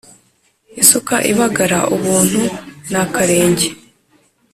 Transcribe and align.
Isuka 0.81 1.15
ibagara 1.31 1.79
ubuntu 1.95 2.41
ni 2.91 2.97
akarenge. 3.03 3.67